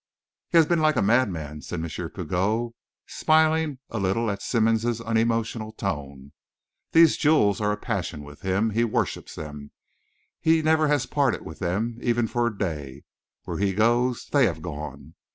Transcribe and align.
"He 0.49 0.57
has 0.57 0.65
been 0.65 0.79
like 0.79 0.95
a 0.95 1.03
madman," 1.03 1.61
said 1.61 1.79
M. 1.79 1.87
Pigot, 1.87 2.71
smiling 3.05 3.77
a 3.87 3.99
little 3.99 4.31
at 4.31 4.41
Simmonds's 4.41 4.99
unemotional 4.99 5.73
tone. 5.73 6.31
"These 6.91 7.17
jewels 7.17 7.61
are 7.61 7.71
a 7.71 7.77
passion 7.77 8.23
with 8.23 8.41
him; 8.41 8.71
he 8.71 8.83
worships 8.83 9.35
them; 9.35 9.69
he 10.39 10.63
never 10.63 10.87
has 10.87 11.05
parted 11.05 11.43
with 11.45 11.59
them, 11.59 11.99
even 12.01 12.25
for 12.27 12.47
a 12.47 12.57
day; 12.57 13.03
where 13.43 13.59
he 13.59 13.73
goes, 13.75 14.25
they 14.25 14.47
have 14.47 14.63
gone. 14.63 15.13